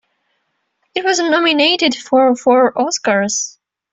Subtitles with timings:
[0.95, 3.59] It was nominated for four Oscars.